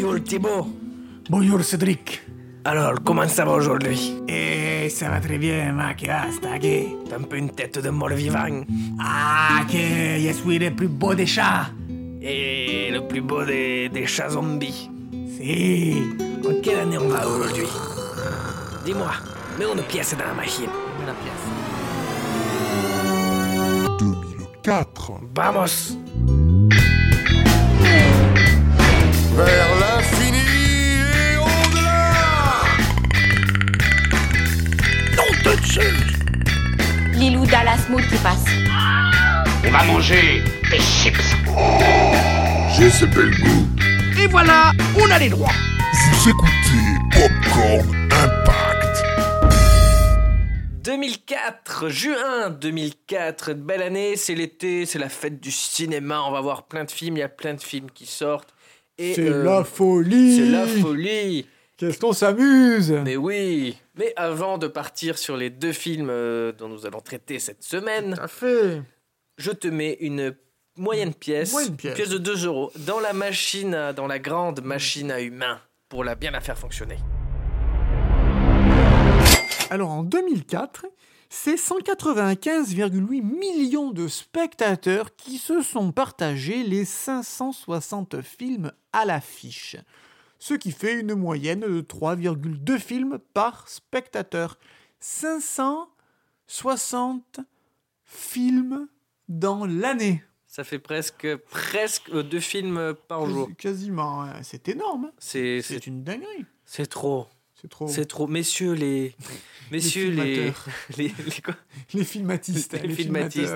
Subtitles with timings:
[0.00, 0.66] Bonjour Thibaut.
[1.28, 2.22] Bonjour Cédric.
[2.64, 4.14] Alors, comment ça va aujourd'hui?
[4.28, 5.92] Eh, ça va très bien, ma?
[5.92, 8.62] T'as un peu une tête de mort-vivant.
[9.00, 11.72] Ah, che je suis le plus beau des chats.
[12.22, 14.88] Et le plus beau des, des chats zombies.
[15.36, 16.04] Si.
[16.46, 17.66] En quelle année on va aujourd'hui?
[18.84, 19.10] Dis-moi,
[19.58, 20.70] mets une pièce dans la machine.
[21.04, 21.44] La pièce.
[23.98, 25.12] 2004.
[25.34, 25.98] Vamos
[37.12, 38.44] Lilou Dallas Mood qui passe.
[39.66, 41.36] On va manger des chips.
[42.74, 43.66] J'ai ce bel goût.
[44.18, 45.52] Et voilà, on a les droits.
[45.92, 49.04] Vous écoutez Popcorn Impact.
[50.84, 56.62] 2004, juin 2004, belle année, c'est l'été, c'est la fête du cinéma, on va voir
[56.62, 58.54] plein de films, il y a plein de films qui sortent.
[58.96, 60.36] Et, C'est euh, la folie.
[60.36, 61.46] C'est la folie
[61.78, 66.68] Qu'est-ce qu'on s'amuse Mais oui Mais avant de partir sur les deux films euh, dont
[66.68, 68.82] nous allons traiter cette semaine, Tout à fait.
[69.36, 70.34] je te mets une
[70.76, 72.08] moyenne pièce, Moyenne pièce.
[72.08, 76.16] de 2 euros, dans la machine, à- dans la grande machine à humains, pour la
[76.16, 76.98] bien la faire fonctionner.
[79.70, 80.86] Alors en 2004,
[81.28, 89.76] c'est 195,8 millions de spectateurs qui se sont partagés les 560 films à l'affiche.
[90.38, 94.58] Ce qui fait une moyenne de 3,2 films par spectateur.
[95.00, 97.40] 560
[98.04, 98.88] films
[99.28, 100.22] dans l'année.
[100.46, 103.50] Ça fait presque, presque euh, deux films par jour.
[103.58, 104.30] Quasiment, ouais.
[104.42, 105.06] c'est énorme.
[105.06, 105.12] hein.
[105.18, 106.46] C'est, une dinguerie.
[106.64, 107.28] c'est trop.
[107.60, 107.88] C'est trop.
[107.88, 108.26] C'est trop.
[108.26, 109.14] Messieurs les.
[109.70, 110.52] Messieurs les.
[110.96, 111.54] les, les quoi?
[111.92, 112.72] Les filmatistes.
[112.80, 113.54] Les les filmatistes.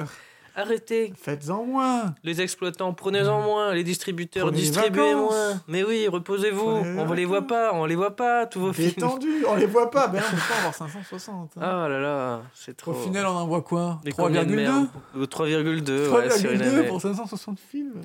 [0.54, 1.12] Arrêtez.
[1.16, 2.14] Faites-en moins.
[2.24, 3.72] Les exploitants, prenez-en moins.
[3.72, 5.30] Les distributeurs, Prenez distribuez vacances.
[5.32, 5.62] moins.
[5.68, 6.80] Mais oui, reposez-vous.
[6.80, 7.72] Prenez On les voit pas.
[7.74, 8.88] On les voit pas, tous vos films.
[8.90, 10.08] Détendu, on les voit pas.
[10.08, 11.52] Ben, on peut pas avoir 560.
[11.56, 11.60] hein.
[11.62, 12.90] Ah là là, c'est trop.
[12.92, 14.00] Au final, on en voit quoi?
[14.04, 14.86] Des combien de 3,2 merde
[15.16, 16.86] Euh, 3,2 ouais, sur une 3,2 année.
[16.88, 18.02] pour 560 films?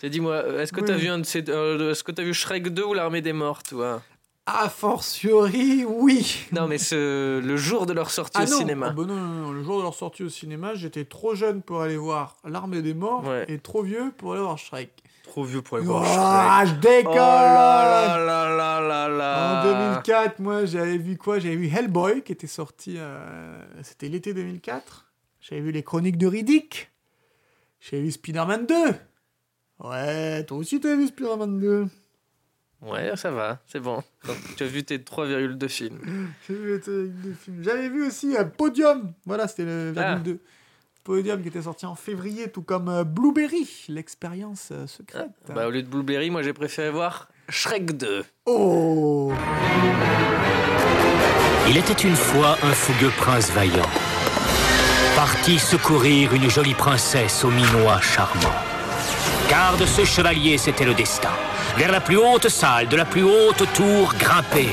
[0.00, 0.86] T'as dis-moi, euh, est-ce que Oui.
[0.86, 3.34] t'as vu un de ces, euh, est-ce que t'as vu Shrek 2 ou l'Armée des
[3.34, 4.00] Morts, toi?
[4.52, 6.46] A fortiori, oui.
[6.52, 8.88] Non, mais ce, le jour de leur sortie Ah au non, cinéma.
[8.90, 11.62] ah bah non, non, non, le jour de leur sortie au cinéma, j'étais trop jeune
[11.62, 13.44] pour aller voir L'Armée des Morts Ouais.
[13.48, 14.90] et trop vieux pour aller voir Shrek.
[15.24, 16.80] Trop vieux pour aller voir Ah, je Shrek.
[16.80, 19.92] déconne Oh là là là là là En là.
[20.02, 21.38] 2004, moi, j'avais vu quoi?
[21.38, 22.96] J'avais vu Hellboy, qui était sorti...
[22.98, 25.06] euh, C'était l'été 2004.
[25.40, 26.90] J'avais vu Les Chroniques de Riddick.
[27.80, 28.74] J'avais vu Spider-Man 2.
[29.88, 31.86] Ouais, toi aussi, t'avais vu Spider-Man 2.
[32.82, 34.02] Ouais, ça va, c'est bon.
[34.26, 35.98] Donc, tu as vu tes 3,2 films.
[36.48, 36.80] J'ai vu
[37.38, 37.62] films.
[37.62, 39.12] J'avais vu aussi euh, Podium.
[39.26, 40.14] Voilà, c'était le Ah.
[40.14, 40.40] virgule 2.
[41.04, 45.30] Podium qui était sorti en février, tout comme euh, Blueberry, l'expérience euh, secrète.
[45.54, 48.24] Bah, au lieu de Blueberry, moi j'ai préféré voir Shrek 2.
[48.46, 49.32] Oh
[51.68, 53.88] Il était une fois un fougueux prince vaillant,
[55.16, 58.54] parti secourir une jolie princesse au minois charmant.
[59.48, 61.30] Car de ce chevalier, c'était le destin.
[61.76, 64.68] Vers la plus haute salle, de la plus haute tour, grimper.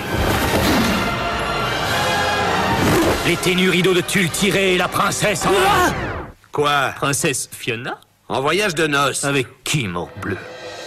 [3.25, 5.52] Les ténus rideaux de tulle tirés et la princesse en...
[6.52, 6.94] Quoi?
[6.96, 8.00] Princesse Fiona?
[8.30, 9.24] En voyage de noces.
[9.24, 10.38] Avec qui, morbleu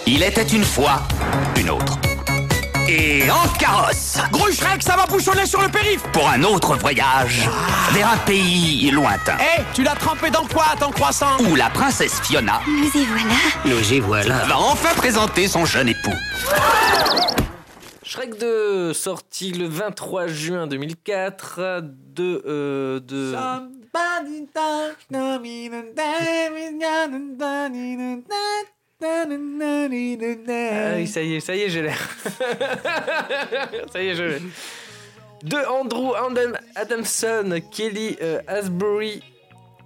[0.07, 1.03] Il était une fois.
[2.93, 7.49] Et en carrosse Gros Shrek, ça va bouchonner sur le périph' pour un autre voyage
[7.93, 12.21] vers un pays lointain Eh, tu l'as trempé dans quoi, ton croissant où la princesse
[12.21, 13.35] Fiona Nous y voilà.
[13.65, 14.39] Nous y voilà.
[14.47, 16.11] va enfin présenter son jeune époux.
[18.03, 21.83] Shrek 2, sorti le 23 juin 2004,
[22.17, 22.43] de...
[22.45, 23.37] Euh, de...
[30.93, 31.99] Ah oui, ça y est, ça y est, j'ai l'air.
[33.93, 34.43] ça y est, je l'ai.
[35.43, 39.23] De Andrew Adam- Adamson, Kelly euh, Asbury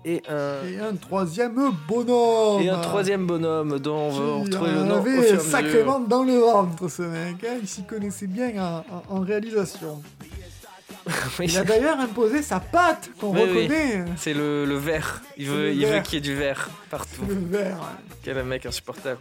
[0.04, 1.54] et un, Et un troisième
[1.88, 2.60] bonhomme.
[2.60, 5.40] et un troisième bonhomme dont on va retrouver le en nom avait mesure.
[5.40, 7.36] sacrément dans le ventre, ce mec.
[7.44, 7.56] hein.
[7.62, 8.84] Il s'y connaissait bien en,
[9.14, 10.02] en- en réalisation.
[11.38, 13.62] Oui, Il a d'ailleurs imposé sa patte, qu'on Oui, oui.
[13.64, 14.04] reconnaît.
[14.16, 15.20] C'est le, le vert.
[15.36, 15.70] Il veut,
[16.02, 17.22] qu'il y ait du vert partout.
[17.28, 17.78] Le vert.
[18.22, 19.18] Quel mec insupportable.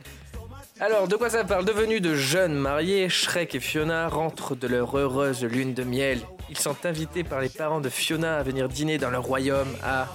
[0.80, 1.66] Alors, de quoi ça parle?
[1.66, 6.20] Devenus de jeunes mariés, Shrek et Fiona rentrent de leur heureuse lune de miel.
[6.50, 10.08] Ils sont invités par les parents de Fiona à venir dîner dans leur royaume à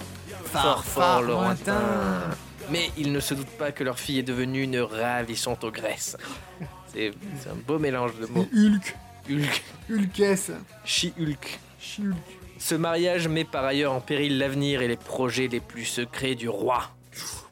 [0.45, 1.81] fort, fort lointain.
[2.71, 6.17] Mais ils ne se doutent pas que leur fille est devenue une ravissante ogresse.
[6.93, 7.11] C'est
[7.49, 8.47] un beau mélange de mots.
[8.53, 8.95] Hulk.
[9.29, 10.51] Hulk, Hulkess.
[10.85, 11.59] She-Hulk.
[11.79, 12.15] Shulk.
[12.57, 16.49] Ce mariage met par ailleurs en péril l'avenir et les projets les plus secrets du
[16.49, 16.89] roi.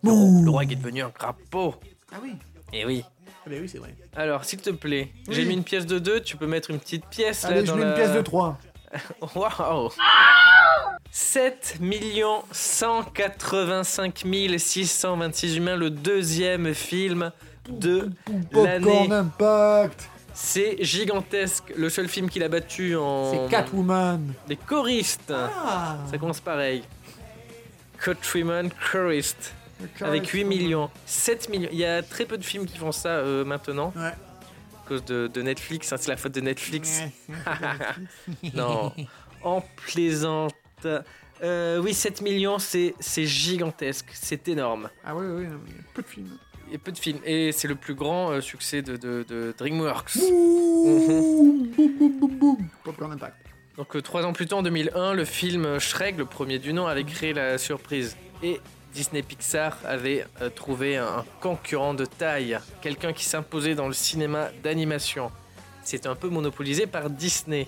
[0.03, 1.75] Le roi qui est devenu un crapaud.
[2.11, 2.33] Ah oui.
[2.73, 3.03] Et oui.
[3.27, 3.95] Ah, mais oui, c'est vrai.
[4.15, 5.35] Alors, s'il te plaît, Oui.
[5.35, 7.65] j'ai mis une pièce de 2, tu peux mettre une petite pièce là Allez, je
[7.67, 7.89] dans mets la...
[7.91, 8.57] une pièce de 3.
[9.35, 9.89] Waouh
[11.11, 11.79] 7
[12.51, 14.23] 185
[14.57, 17.31] 626 humains, le deuxième film
[17.69, 18.09] de
[18.51, 18.79] l'année.
[18.85, 20.09] Popcorn Impact.
[20.39, 21.73] C'est gigantesque.
[21.75, 23.31] Le seul film qu'il a battu en.
[23.31, 24.35] C'est Catwoman.
[24.47, 25.33] Les choristes.
[25.35, 25.97] Ah.
[26.11, 26.83] Ça commence pareil.
[27.97, 29.55] Countryman Chorist.
[29.99, 30.91] Avec 8 millions.
[31.07, 31.69] 7 millions.
[31.71, 33.91] Il y a très peu de films qui font ça euh, maintenant.
[33.95, 34.03] Ouais.
[34.09, 35.91] À cause de, de Netflix.
[35.91, 37.01] hein, c'est la faute de Netflix.
[37.27, 37.35] Ouais.
[38.53, 38.93] Non,
[39.43, 40.53] en plaisante.
[41.41, 44.89] Euh, oui, 7 millions, c'est c'est gigantesque, c'est énorme.
[45.03, 45.49] Ah y a
[45.95, 46.37] peu de films.
[46.67, 47.19] Il y a peu de films.
[47.25, 50.17] Et c'est le plus grand euh, succès de, de- de DreamWorks.
[50.17, 52.57] Boum, boum, boum, boum, boum.
[52.83, 53.35] Popcorn Impact.
[53.77, 56.87] Donc euh, trois ans plus tard, en 2001, le film Shrek, le premier du nom,
[56.87, 58.17] avait créé la surprise.
[58.43, 58.59] Et
[58.93, 64.49] Disney Pixar avait euh, trouvé un concurrent de taille, quelqu'un qui s'imposait dans le cinéma
[64.63, 65.31] d'animation.
[65.83, 67.67] C'était un peu monopolisé par Disney.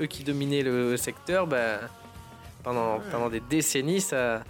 [0.00, 1.80] Eux qui dominaient le secteur, bah,
[2.62, 4.44] pendant, pendant des décennies, ça,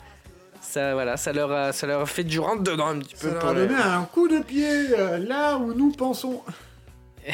[0.67, 3.29] ça, voilà, ça, leur a, ça leur a fait du rentre dedans un petit peu.
[3.29, 6.43] Ça leur a donné un coup de pied euh, là où nous pensons.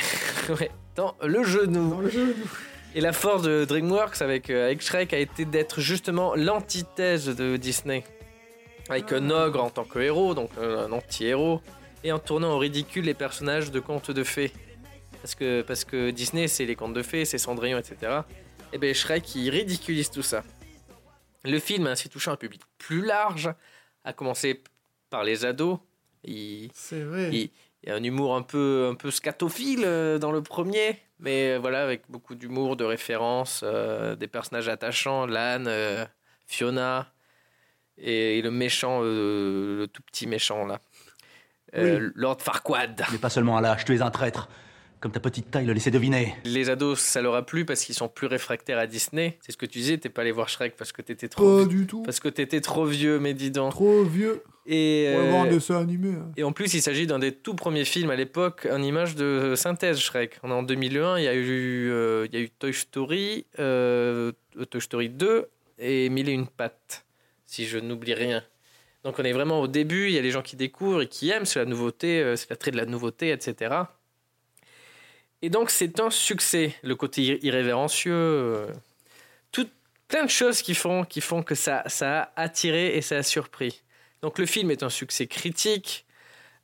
[0.49, 1.91] Ouais, dans le genou.
[1.91, 2.35] Dans le jeu.
[2.95, 7.57] Et la force de DreamWorks avec, euh, avec Shrek a été d'être justement l'antithèse de
[7.57, 8.05] Disney.
[8.89, 11.61] Avec un ogre en tant que héros, donc euh, un anti-héros,
[12.05, 14.53] et en tournant au ridicule les personnages de contes de fées.
[15.23, 18.21] Parce que, parce que Disney, c'est les contes de fées, c'est Cendrillon, etc.
[18.73, 20.43] Et bien Shrek, il ridiculise tout ça.
[21.45, 23.53] Le film a ainsi touché un public plus large,
[24.05, 24.63] à commencer
[25.11, 25.79] par les ados.
[26.25, 27.31] Il, C'est vrai.
[27.33, 27.51] il
[27.83, 31.59] il y a un humour un peu, un peu scatophile euh, dans le premier, mais
[31.59, 36.05] voilà, avec beaucoup d'humour, de références, euh, des personnages attachants, Lan, euh,
[36.47, 37.13] Fiona,
[37.99, 40.79] et, et le méchant, euh, le tout petit méchant là.
[41.75, 43.03] Euh, Lord Farquaad.
[43.11, 44.49] N'es pas seulement un lâche, tu es un traître.
[45.03, 46.33] Comme ta petite taille le laissait deviner.
[46.45, 49.37] Les ados, ça leur a plu parce qu'ils sont plus réfractaires à Disney.
[49.41, 51.65] C'est ce que tu disais, t'es pas allé voir Shrek parce que t'étais trop, Pas
[51.65, 52.05] du tout.
[52.05, 53.73] parce que t'étais trop vieux, mais dis donc.
[53.73, 54.45] Trop vieux.
[54.65, 56.11] Et, un euh, dessin animé.
[56.11, 56.31] hein.
[56.37, 59.55] Et en plus, il s'agit d'un des tout premiers films à l'époque en image de
[59.57, 60.39] synthèse Shrek.
[60.45, 63.45] On est en 2001, il y a eu, euh, il y a eu Toy Story,
[63.59, 64.31] euh,
[64.71, 65.49] Toy Story 2
[65.81, 67.05] et Mille et une pattes,
[67.45, 68.45] si je n'oublie rien.
[69.03, 71.31] Donc on est vraiment au début, il y a les gens qui découvrent et qui
[71.31, 73.75] aiment, c'est la nouveauté, c'est l'attrait de la nouveauté, etc.
[75.43, 78.67] Et donc c'est un succès, le côté ir- irrévérencieux, euh,
[79.51, 79.69] tout,
[80.07, 83.23] plein de choses qui font, qui font que ça, ça a attiré et ça a
[83.25, 83.83] surpris.
[84.23, 86.07] Donc le film est un succès critique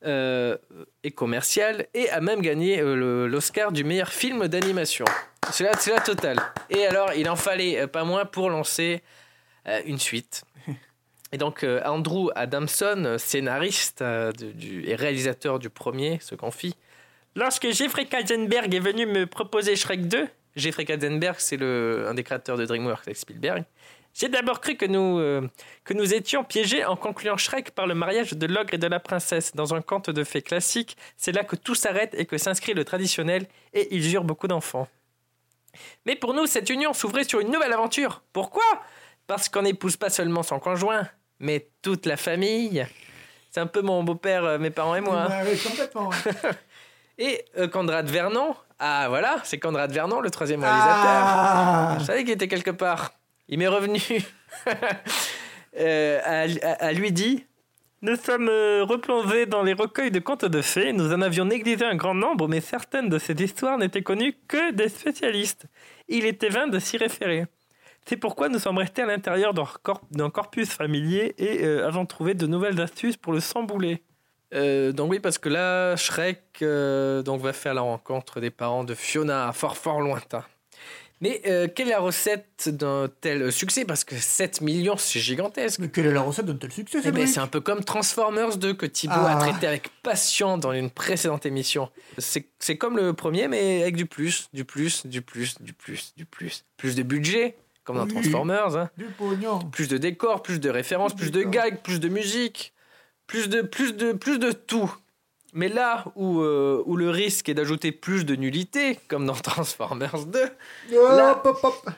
[0.05, 0.57] euh,
[1.03, 5.05] et commercial et a même gagné euh, l'Oscar du meilleur film d'animation.
[5.51, 6.39] C'est la, la totale.
[6.69, 9.01] Et alors il en fallait pas moins pour lancer
[9.85, 10.43] une suite.
[11.31, 16.75] Et donc Andrew Adamson, scénariste et réalisateur du premier, se confie.
[17.39, 20.27] Lorsque Jeffrey Katzenberg est venu me proposer Shrek 2,
[20.57, 23.63] Jeffrey Katzenberg c'est le, un des créateurs de DreamWorks avec Spielberg,
[24.13, 25.47] j'ai d'abord cru que nous, euh,
[25.85, 28.99] que nous étions piégés en concluant Shrek par le mariage de l'ogre et de la
[28.99, 29.55] princesse.
[29.55, 32.83] Dans un conte de fées classique, c'est là que tout s'arrête et que s'inscrit le
[32.83, 34.89] traditionnel, et ils eurent beaucoup d'enfants.
[36.05, 38.21] Mais pour nous, cette union s'ouvrait sur une nouvelle aventure.
[38.33, 38.63] Pourquoi?
[39.27, 41.07] Parce qu'on n'épouse pas seulement son conjoint,
[41.39, 42.85] mais toute la famille.
[43.51, 45.21] C'est un peu mon beau-père, euh, mes parents et moi.
[45.21, 45.27] hein.
[45.29, 46.09] Bah oui, complètement.
[46.09, 46.15] ouais.
[47.19, 50.95] Et euh, Conrad Vernon, ah voilà, c'est Conrad Vernon, le troisième réalisateur.
[50.97, 51.97] Ah.
[51.99, 53.11] Je savais qu'il était quelque part.
[53.49, 54.01] Il m'est revenu.
[55.79, 57.45] Euh, à, à- à lui dit
[58.01, 60.93] Nous sommes euh, replongés dans les recueils de contes de fées.
[60.93, 64.71] Nous en avions négligé un grand nombre, mais certaines de ces histoires n'étaient connues que
[64.71, 65.65] des spécialistes.
[66.07, 67.45] Il était vain de s'y référer.
[68.07, 72.07] C'est pourquoi nous sommes restés à l'intérieur d'un corp- d'un corpus familier et euh, avons
[72.07, 74.01] trouvé de nouvelles astuces pour le s'embouler.
[74.53, 78.83] Euh, donc oui, parce que là, Shrek euh, donc va faire la rencontre des parents
[78.83, 80.43] de Fiona, fort fort lointain.
[81.21, 83.83] Mais euh, quelle est la recette d'un tel succès?
[83.83, 85.79] Parce que 7 millions, c'est gigantesque.
[85.81, 88.55] Mais quelle est la recette d'un tel succès, Eh ben, c'est un peu comme Transformers
[88.55, 89.35] 2 que Thibaut Ah.
[89.35, 91.89] a traité avec passion dans une précédente émission.
[92.17, 96.23] C'est comme le premier, mais avec du plus, du plus, du plus, du plus, du
[96.25, 96.63] plus.
[96.77, 98.13] Plus de budget, comme dans Oui.
[98.13, 98.77] Transformers.
[98.77, 98.89] hein.
[98.97, 99.59] Du pognon.
[99.59, 102.71] Plus de décors, plus de références, plus de gags, plus de musique,
[103.29, 104.91] plus de, plus de, plus de tout.
[105.53, 110.25] Mais là où, euh, où le risque est d'ajouter plus de nullité, comme dans Transformers
[110.25, 110.43] 2,
[110.91, 111.89] Là- hop, hop.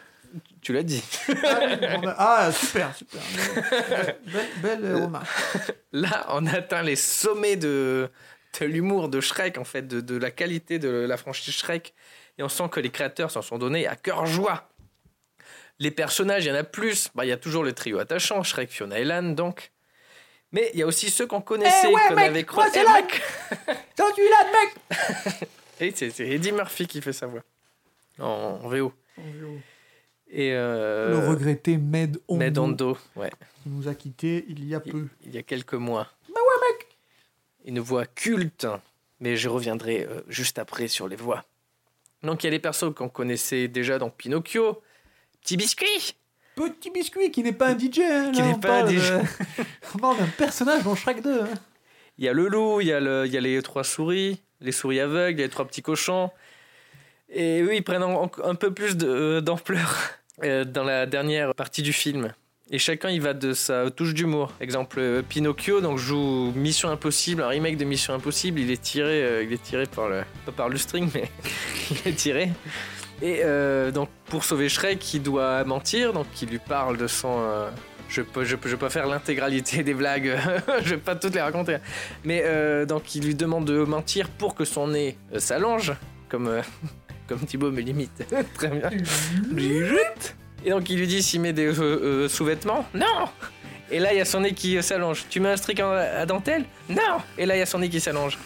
[0.61, 1.01] tu l'as dit.
[1.29, 3.21] Ah, oui, ah, super, super.
[4.27, 5.25] Belle, belle remarque.
[5.93, 8.09] Là, on atteint les sommets de,
[8.59, 11.93] de l'humour de Shrek, en fait, de, de la qualité de la franchise Shrek.
[12.37, 14.69] Et on sent que les créateurs s'en sont donnés à cœur joie.
[15.79, 17.09] Les personnages, il y en a plus.
[17.15, 19.71] Bah, Il y a toujours le trio attachant, Shrek, Fiona et Lan, donc.
[20.51, 22.83] Mais il y a aussi ceux qu'on connaissait, Eh ouais, qu'on avait cre- c'est Eh,
[22.83, 22.93] là.
[23.01, 23.21] mec
[23.95, 27.41] Toi, tu es là, mec Et c'est Eddie Murphy qui fait sa voix.
[28.19, 28.93] En, en VO.
[30.29, 33.31] Et euh, Le regretté Med Hondo, Ned Hondo, ouais,
[33.63, 35.07] qui nous a quittés il y a il, peu.
[35.25, 36.07] il y a quelques mois.
[36.33, 36.87] Bah ouais, mec
[37.65, 38.67] Une voix culte,
[39.19, 41.43] mais je reviendrai euh, juste après sur les voix.
[42.23, 44.81] Donc il y a les persos qu'on connaissait déjà dans Pinocchio.
[45.41, 46.15] Petit biscuit
[46.55, 47.99] Petit biscuit qui n'est pas un DJ.
[47.99, 49.11] Hein, Qui là, n'est on pas un parle DJ.
[49.11, 49.21] de-
[49.95, 51.41] on parle d'un personnage dans Shrek 2.
[51.41, 51.47] hein.
[52.17, 54.41] Il y a le loup, il y a, le, il y a les trois souris,
[54.59, 56.29] les souris aveugles, il y a les trois petits cochons.
[57.29, 59.97] Et eux, ils prennent en- en- un peu plus euh, d'ampleur
[60.43, 62.33] euh, dans la dernière partie du film.
[62.73, 64.53] Et chacun, il va de sa touche d'humour.
[64.61, 68.59] Exemple, euh, Pinocchio donc, joue Mission Impossible, un remake de Mission Impossible.
[68.59, 71.29] Il est tiré, euh, il est tiré par le, pas par le string, mais
[72.05, 72.49] il est tiré.
[73.21, 76.13] Et euh, donc, pour sauver Shrek, il doit mentir.
[76.13, 77.37] Donc, il lui parle de son.
[77.39, 77.69] euh,
[78.09, 80.35] je peux, je peux, je peux faire l'intégralité des blagues.
[80.83, 81.77] je vais pas toutes les raconter.
[82.23, 85.93] Mais euh, donc, il lui demande de mentir pour que son nez s'allonge,
[86.29, 86.61] comme
[87.27, 88.25] comme Thibaut me limite.
[88.55, 88.89] Très bien.
[90.65, 91.73] Et donc, il lui dit s'il met des
[92.27, 92.85] sous-vêtements.
[92.93, 93.29] Non.
[93.91, 95.25] Et là, il y a son nez qui s'allonge.
[95.29, 97.19] Tu mets un strick en- à dentelle Non.
[97.37, 98.37] Et là, il y a son nez qui s'allonge.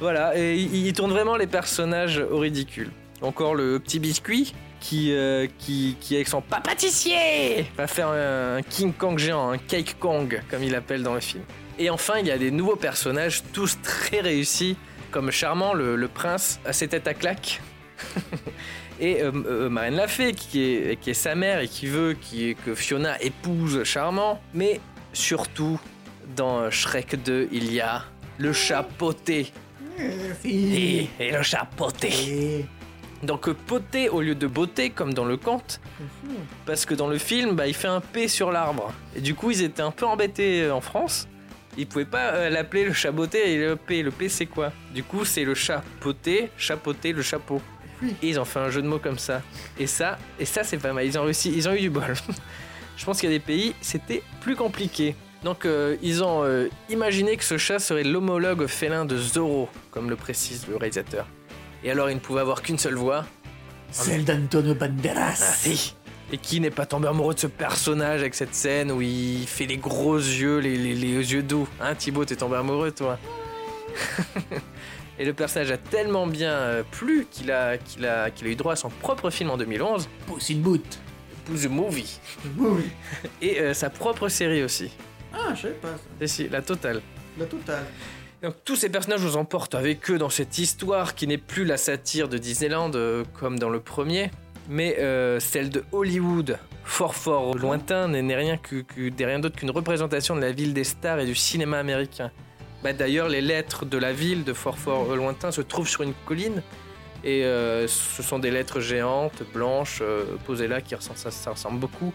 [0.00, 0.36] Voilà.
[0.36, 2.90] Et il tourne vraiment les personnages au ridicule.
[3.24, 8.92] Encore le petit biscuit qui, euh, qui, qui avec son papatissier va faire un King
[8.92, 11.42] Kong géant, un Cake Kong comme il appelle dans le film.
[11.78, 14.76] Et enfin, il y a des nouveaux personnages, tous très réussis,
[15.10, 17.62] comme Charmant, le, le prince à ses têtes à claques.
[19.00, 22.54] et euh, euh, Marine Lafay, qui est, qui est sa mère et qui veut qui,
[22.66, 24.38] que Fiona épouse Charmant.
[24.52, 24.80] Mais
[25.14, 25.80] surtout,
[26.36, 28.04] dans Shrek 2, il y a
[28.36, 29.50] le chat poté.
[30.44, 32.66] Et, et le chat poté.
[33.22, 35.80] Donc poté au lieu de beauté comme dans le conte.
[36.66, 38.92] Parce que dans le film, bah, il fait un P sur l'arbre.
[39.16, 41.28] Et du coup, ils étaient un peu embêtés euh, en France.
[41.76, 44.02] Ils pouvaient pas euh, l'appeler le chat beauté et le P.
[44.02, 44.72] Le P, c'est quoi?
[44.92, 47.60] Du coup, c'est le chat poté, chapeauté, le chapeau.
[48.22, 49.42] Et ils ont fait un jeu de mots comme ça.
[49.78, 51.06] Et ça, et ça c'est pas mal.
[51.06, 52.14] Ils ont réussi, ils ont eu du bol.
[52.96, 55.16] Je pense qu'il y a des pays, c'était plus compliqué.
[55.42, 60.08] Donc, euh, ils ont euh, imaginé que ce chat serait l'homologue félin de Zorro, comme
[60.08, 61.26] le précise le réalisateur.
[61.84, 63.24] Et alors, il ne pouvait avoir qu'une seule voix.
[63.90, 65.34] Celle d'Antonio Ah, Banderas.
[65.36, 65.94] si.
[66.32, 69.66] Et qui n'est pas tombé amoureux de ce personnage avec cette scène où il fait
[69.66, 73.18] les gros yeux, les, les- les yeux doux Hein, Thibaut, t'es tombé amoureux, toi
[75.18, 78.56] Et le personnage a tellement bien euh, plu qu'il a, qu'il a, qu'il a eu
[78.56, 80.98] droit à son propre film en 2011, Puss in Boot.
[81.46, 82.18] The Movie.
[82.56, 82.84] Oui.
[83.42, 84.90] Et euh, sa propre série aussi.
[85.32, 86.02] Ah, je savais pas ça.
[86.20, 87.02] Et si, la totale.
[87.38, 87.84] La totale.
[88.42, 91.76] Donc tous ces personnages nous emportent avec eux dans cette histoire qui n'est plus la
[91.76, 94.30] satire de Disneyland euh, comme dans le premier,
[94.68, 98.58] mais euh, celle de Hollywood, fort fort lointain, n'est rien,
[99.38, 102.30] d'autre qu'une représentation de la ville des stars et du cinéma américain.
[102.82, 106.14] Bah, D'ailleurs, les lettres de la ville de fort fort lointain se trouvent sur une
[106.26, 106.62] colline,
[107.24, 111.78] et euh, ce sont des lettres géantes, blanches, euh, posées là, qui ressemblent, ça ressemble
[111.78, 112.12] beaucoup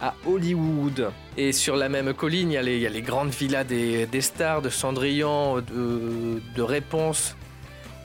[0.00, 1.10] à Hollywood.
[1.36, 5.60] Et sur la même colline, il y a les, grandes villas des, stars, de Cendrillon,
[5.60, 7.36] de, Réponse.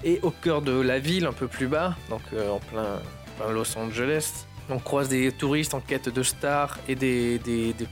[0.03, 2.99] Et au cœur de la ville, un peu plus bas, donc euh, en plein,
[3.51, 7.39] Los Angeles, on croise des touristes en quête de stars et des,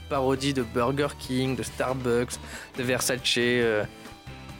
[0.08, 2.32] parodies de Burger King, de Starbucks,
[2.76, 3.84] de Versace, euh,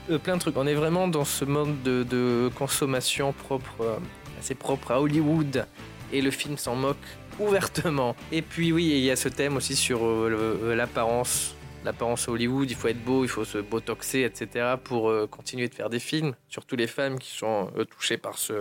[0.09, 0.55] euh, plein de trucs.
[0.55, 3.99] On est vraiment dans ce mode de, de consommation propre,
[4.39, 5.65] assez propre à Hollywood.
[6.13, 6.97] Et le film s'en moque
[7.39, 8.15] ouvertement.
[8.31, 11.55] Et puis oui, il y a ce thème aussi sur euh, euh, l'apparence.
[11.83, 14.75] L'apparence Hollywood, il faut être beau, il faut se botoxer, etc.
[14.83, 16.35] pour euh, continuer de faire des films.
[16.47, 18.53] Surtout les femmes qui sont euh, touchées par ce,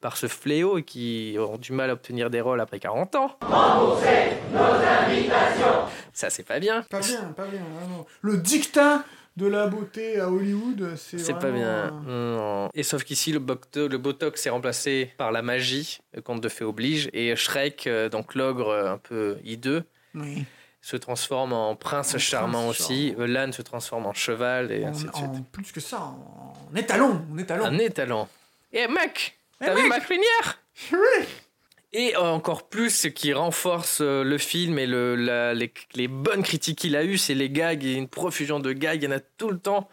[0.00, 3.36] par ce fléau et qui ont du mal à obtenir des rôles après 40 ans.
[6.14, 6.82] Ça, c'est pas bien.
[6.88, 7.60] Pas bien, pas bien.
[7.78, 8.06] vraiment.
[8.22, 9.04] Le dictat
[9.36, 11.92] de la beauté à Hollywood, c'est C'est pas bien.
[12.08, 12.70] euh, Non.
[12.74, 16.64] Et sauf qu'ici, le, le Botox est remplacé par la magie, le conte de fées
[16.64, 17.10] oblige.
[17.12, 20.44] Et Shrek, euh, donc l'ogre euh, un peu hideux, Oui.
[20.80, 23.14] se transforme en prince En charmant prince aussi.
[23.18, 25.26] L'âne se transforme en cheval et En, ainsi de suite.
[25.26, 27.64] en plus que ça, en, étalon, en étalon.
[27.66, 28.28] Un étalon.
[28.72, 30.60] Et mec, Eh, t'as vu mec ma crinière
[30.92, 31.26] Oui.
[31.92, 37.04] Et encore plus, ce qui renforce euh, le film et les, bonnes critiques qu'il a
[37.04, 37.82] eues, c'est les gags.
[37.82, 39.88] Il une profusion de gags, il y en a tout le temps.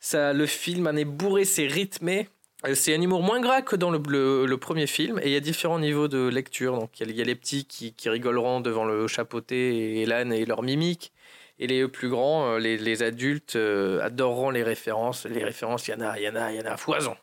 [0.00, 2.28] Ça, le film en est bourré, c'est rythmé.
[2.66, 5.18] Euh, C'est un humour moins gras que dans le, premier film.
[5.22, 6.78] Et il y a différents niveaux de lecture.
[6.78, 10.62] Donc il y a, les petits qui, rigoleront devant le chapeauté et l'âne et leur
[10.62, 11.12] mimique.
[11.58, 13.56] Et les plus grands, euh, les, adultes,
[14.02, 15.26] adoreront les références.
[15.26, 17.14] Les références, il y en a, il y en a, il y en a foison.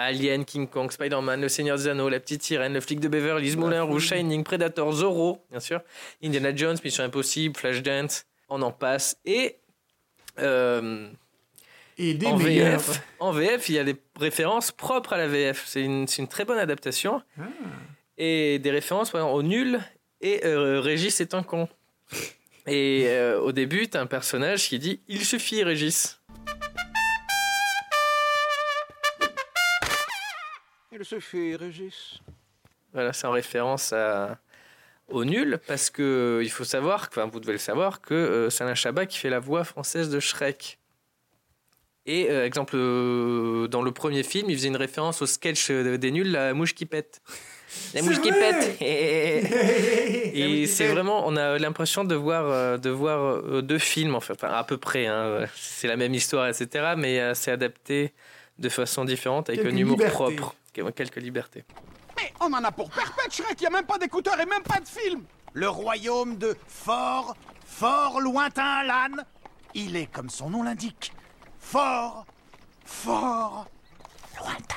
[0.00, 3.48] Alien, King Kong, Spider-Man, Le Seigneur des Anneaux, La Petite Sirène, Le Flic de Beverly
[3.48, 5.80] Hills, Moulin Rouge, Shining, Predator, Zorro, bien sûr,
[6.22, 9.16] Indiana Jones, Mission Impossible, Flashdance, on en passe.
[9.24, 9.56] Et
[10.38, 11.08] Euh,
[11.98, 12.78] Et des en meilleurs.
[12.80, 15.64] VF, en VF, il y a des références propres à la VF.
[15.66, 17.20] C'est une, c'est une très bonne adaptation.
[17.40, 17.42] Ah.
[18.18, 19.80] Et des références par exemple, au nul
[20.20, 21.68] et euh, Régis est un con.
[22.68, 26.17] Et euh, au début, t'as un personnage qui dit Il suffit, Régis.
[30.98, 32.20] Il suffit, Régis.
[32.92, 34.38] Voilà, c'est en référence à,
[35.08, 38.64] au nul parce que il faut savoir, enfin vous devez le savoir, que euh, c'est
[38.64, 40.78] Alain Chabat qui fait la voix française de Shrek.
[42.06, 45.98] Et euh, exemple, euh, dans le premier film, il faisait une référence au sketch euh,
[45.98, 47.20] des nuls, la mouche qui pète.
[47.92, 48.80] La mouche qui pète.
[48.80, 54.20] Et c'est vraiment, on a l'impression de voir, euh, de voir euh, deux films, en
[54.20, 55.06] fait, Enfin, à peu près.
[55.06, 55.44] hein.
[55.54, 56.94] C'est la même histoire, etc.
[56.96, 58.14] Mais euh, c'est adapté
[58.58, 61.64] de façon différente, avec Quelques un humour propre, quelques libertés.
[62.16, 63.60] Mais on en a pour perpète, Shrek.
[63.60, 65.24] Y a même pas d'écouteurs et même pas de film.
[65.52, 69.24] Le royaume de fort, fort lointain l'âne.
[69.74, 71.12] Il est comme son nom l'indique.
[71.60, 72.26] Fort,
[72.84, 73.66] fort,
[74.38, 74.76] lointain.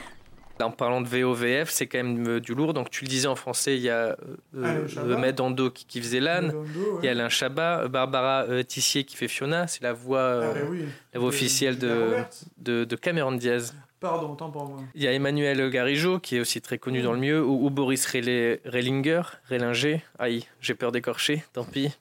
[0.62, 2.74] En parlant de VOVF, c'est quand même euh, du lourd.
[2.74, 4.16] Donc, tu le disais en français, il y a
[4.56, 5.18] euh, Chabat.
[5.18, 6.54] Medando qui, qui faisait l'âne.
[7.02, 7.12] Il y a.
[7.12, 9.68] Alain Chabat, euh, Barbara euh, Tissier qui fait Fiona.
[9.68, 10.86] C'est la voix, euh, Ah, oui.
[11.14, 13.76] la voix De- officielle de Cameron Diaz.
[14.00, 14.80] Pardon, tant pour moi.
[14.96, 17.46] Il y a Emmanuel Garigeau qui est aussi très connu dans le milieu.
[17.46, 20.02] Ou, ou Boris Rellinger, Rellinger.
[20.18, 21.92] Aïe, j'ai peur d'écorcher, tant pis.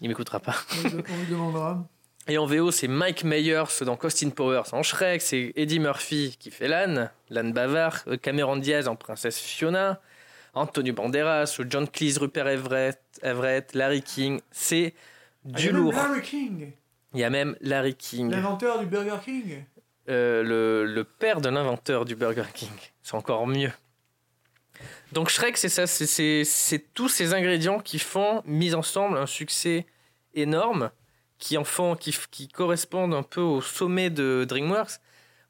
[0.00, 0.54] Il m'écoutera pas.
[0.84, 1.84] On lui demandera.
[2.26, 6.50] Et en VO, c'est Mike Myers dans Austin Powers en Shrek, c'est Eddie Murphy qui
[6.50, 10.00] fait l'âne, l'âne bavard, euh, Cameron Diaz en Princesse Fiona,
[10.54, 14.40] Antonio Banderas, John Cleese, Rupert Everett, Everett Larry King.
[14.50, 14.94] C'est
[15.52, 15.92] Ah, du lourd.
[15.92, 16.72] Larry King,
[17.12, 19.62] Il y a même Larry King, l'inventeur du Burger King.
[20.08, 22.70] euh, le, le père de l'inventeur du Burger King.
[23.02, 23.70] C'est encore mieux.
[25.12, 29.86] Donc Shrek, c'est ça, c'est tous ces ingrédients qui font, mis ensemble, un succès
[30.34, 30.90] énorme,
[31.38, 35.00] qui en font, qui, correspondent un peu au sommet de DreamWorks.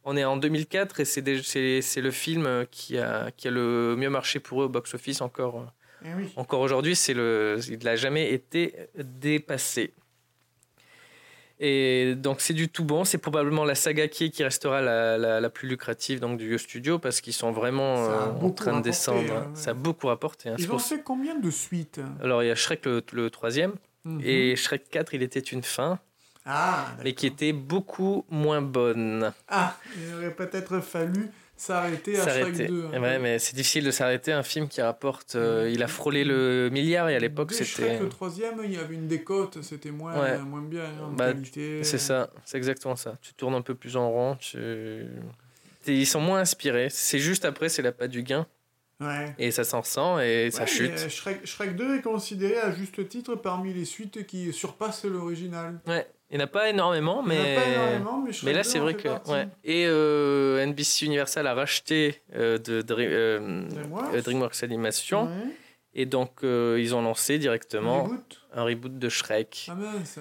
[0.04, 4.38] On est en 2004 et c'est le film qui a, qui a le mieux marché
[4.40, 5.66] pour eux au box-office encore.
[6.04, 6.28] Eh oui.
[6.36, 9.94] encore aujourd'hui, c'est le, il n'a jamais été dépassé.
[11.60, 13.04] Et donc c'est du tout bon.
[13.04, 16.98] C'est probablement la saga qui, qui restera la, la, la plus lucrative donc du studio
[16.98, 19.32] parce qu'ils sont vraiment euh, en train de descendre.
[19.32, 19.54] hein, ouais.
[19.54, 20.48] Ça a beaucoup rapporté.
[20.48, 20.56] hein.
[20.58, 23.72] Ils ont pour- fait combien de suites Alors il y a Shrek le, le troisième
[24.04, 24.20] Mhm.
[24.24, 25.98] et Shrek 4, il était une fin,
[26.44, 29.32] Ah, mais qui était beaucoup moins bonne.
[29.48, 32.66] Ah, il aurait peut-être fallu s'arrêter à Shrek S'arrêter.
[32.66, 32.86] 2.
[32.92, 33.00] hein.
[33.00, 34.32] Ouais, mais c'est difficile de s'arrêter.
[34.32, 37.88] Un film qui rapporte, euh, il a frôlé le milliard et à l'époque Dès c'était.
[37.90, 40.38] Shrek le troisième, il y avait une décote, c'était moins, Ouais.
[40.40, 41.82] moins bien hein, en Bah, qualité.
[41.84, 43.16] C'est ça, c'est exactement ça.
[43.22, 44.58] Tu tournes un peu plus en rond, tu...
[45.86, 46.88] ils sont moins inspirés.
[46.90, 48.46] C'est juste après, c'est la pas du gain.
[49.00, 49.34] Ouais.
[49.38, 50.92] Et ça s'en ressent et ça chute.
[50.92, 55.80] euh, Shrek, Shrek 2 est considéré à juste titre parmi les suites qui surpassent l'original.
[55.86, 57.36] Ouais, il n'y en a pas énormément, mais.
[57.36, 59.08] Il pas énormément, mais, Mais là, 2 c'est vrai que.
[59.30, 59.48] Ouais.
[59.64, 64.16] Et euh, NBC Universal a racheté euh, de, Dream- euh, DreamWorks.
[64.22, 65.28] DreamWorks Animation.
[65.94, 68.40] Et donc, ils ont lancé directement Reboot.
[68.52, 69.66] un reboot de Shrek.
[69.70, 70.18] Ah mince.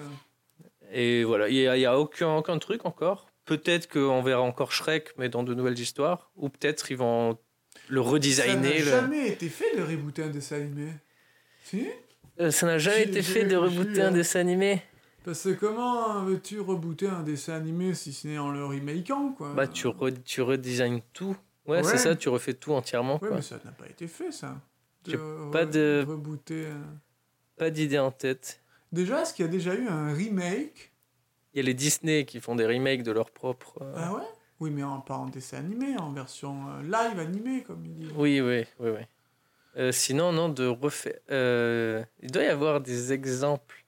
[0.92, 3.26] Et voilà, il n'y a aucun, aucun truc encore.
[3.44, 6.30] Peut-être qu'on verra encore Shrek, mais dans de nouvelles histoires.
[6.36, 7.38] Ou peut-être ils vont
[7.88, 8.78] le Ça n'a redesigner.
[8.80, 10.88] le- jamais été fait de rebooter un dessin animé.
[11.64, 11.86] Si?
[12.40, 14.08] Euh, Ça n'a jamais été fait de rebooter hein.
[14.08, 14.82] un dessin animé.
[15.24, 19.52] Parce que comment veux-tu rebooter un dessin animé si ce n'est en le remakeant, quoi?
[19.54, 21.36] Bah, tu, re- tu redesignes tout.
[21.66, 21.82] Ouais, Ouais.
[21.84, 23.14] c'est ça, tu refais tout entièrement.
[23.14, 23.36] Ouais, quoi.
[23.36, 24.60] mais ça n'a pas été fait, ça.
[25.06, 25.18] J'ai
[25.52, 26.66] pas de- Rebooter.
[26.66, 27.00] un-
[27.56, 28.60] Pas d'idée en tête.
[28.92, 30.92] Déjà, est-ce qu'il y a déjà eu un remake?
[31.54, 33.78] Il y a les Disney qui font des remakes de leurs propres.
[33.80, 34.22] euh, Ah ouais?
[34.60, 38.08] Oui, mais en, pas en dessin animé, en version euh, live animée, comme il dit.
[38.16, 39.00] Oui, oui, oui, oui.
[39.76, 41.18] Euh, sinon, non, de refaire.
[41.30, 43.83] euh, Il doit y avoir des exemples.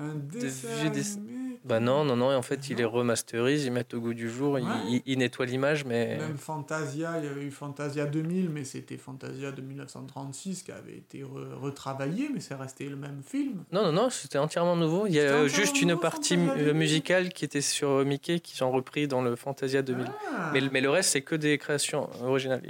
[0.00, 1.20] Un dessin
[1.62, 4.30] Bah non, non, non, et en fait, ils les remasterisent, ils mettent au goût du
[4.30, 4.70] jour, ils- Ouais.
[4.88, 6.16] ils, ils nettoient l'image, mais.
[6.16, 10.96] Même Fantasia, il y avait eu Fantasia 2000, mais c'était Fantasia de 1936 qui avait
[10.96, 13.64] été re- retravaillé, mais c'est resté le même film.
[13.72, 15.06] Non, non, non, c'était entièrement nouveau.
[15.06, 16.74] Il y a entièrement juste une partie Fantasia euh, 2000.
[16.78, 20.06] musicale qui était sur euh, Mickey, qui sont repris dans le Fantasia 2000.
[20.34, 20.50] Ah.
[20.54, 22.62] Mais, mais le reste, c'est que des créations originales.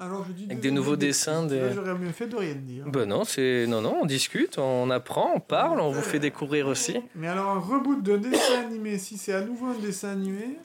[0.00, 2.84] Alors je dis avec des nouveaux dessins, des- J'aurais mieux fait de rien dire.
[2.86, 6.66] Bah non, c'est non, non, on discute, on apprend, on parle, on vous fait découvrir
[6.68, 7.00] aussi.
[7.14, 10.56] Mais alors un reboot d'un dessin animé, si c'est à nouveau un dessin animé,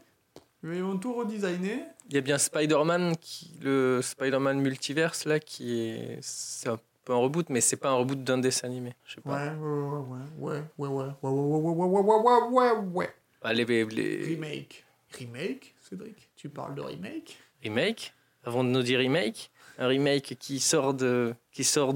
[0.64, 1.84] ils vont tout redesigner.
[2.10, 7.14] Il y a bien Spider-Man, qui, le Spider-Man multiverse là, qui est, c'est un peu
[7.14, 8.94] un reboot, mais c'est pas un reboot d'un dessin animé.
[9.06, 9.54] Je sais Ouais, pas.
[9.54, 13.10] ouais, ouais, ouais, ouais, ouais, ouais, ouais, ouais, ouais, ouais, ouais, ouais.
[13.42, 14.86] Ah, les, les Remake.
[15.20, 18.14] Remake, Cédric Tu parles de remake remakes,
[18.46, 21.94] avant de nous dire remake, un remake qui sort de, qui sort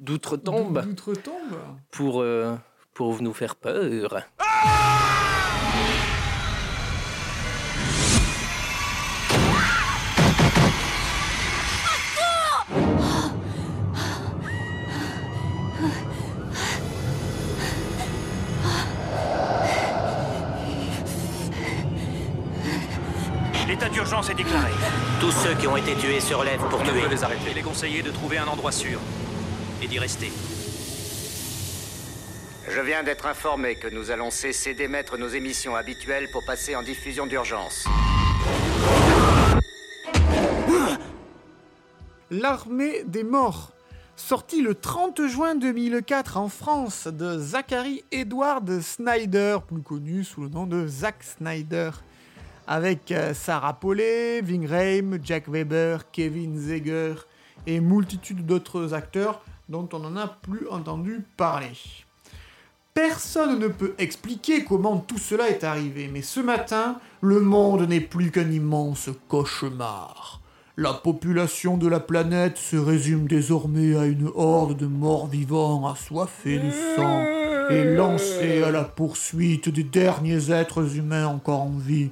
[0.00, 0.82] d'outre-tombe.
[0.84, 1.58] D'outre-tombe.
[1.90, 2.54] Pour euh,
[2.94, 4.22] pour nous faire peur.
[25.28, 27.02] Tous ceux qui ont été tués se relèvent pour On ne tuer.
[27.02, 27.50] peut les arrêter.
[27.50, 28.98] Il est conseillé de trouver un endroit sûr
[29.82, 30.32] et d'y rester.
[32.66, 36.82] Je viens d'être informé que nous allons cesser d'émettre nos émissions habituelles pour passer en
[36.82, 37.84] diffusion d'urgence.
[42.30, 43.72] L'armée des morts,
[44.16, 50.48] sorti le 30 juin 2004 en France de Zachary Edward Snyder, plus connu sous le
[50.48, 51.90] nom de Zack Snyder,
[52.68, 57.14] avec euh, Sarah Paulet, Ving Rhames, Jack Weber, Kevin Zeger
[57.66, 61.72] et multitude d'autres acteurs dont on n'en a plus entendu parler.
[62.92, 68.00] Personne ne peut expliquer comment tout cela est arrivé, mais ce matin, le monde n'est
[68.00, 70.40] plus qu'un immense cauchemar.
[70.76, 76.58] La population de la planète se résume désormais à une horde de morts vivants assoiffés
[76.58, 77.24] de sang
[77.70, 82.10] et lancés à la poursuite des derniers êtres humains encore en vie.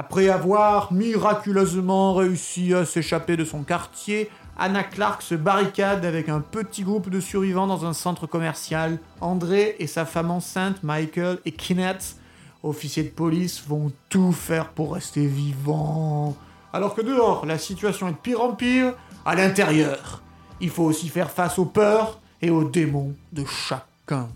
[0.00, 6.38] Après avoir miraculeusement réussi à s'échapper de son quartier, Anna Clark se barricade avec un
[6.38, 9.00] petit groupe de survivants dans un centre commercial.
[9.20, 12.14] André et sa femme enceinte, Michael et Kenneth,
[12.62, 16.36] officiers de police, vont tout faire pour rester vivants.
[16.72, 18.94] Alors que dehors, la situation est de pire en pire,
[19.26, 20.22] à l'intérieur,
[20.60, 24.28] il faut aussi faire face aux peurs et aux démons de chacun.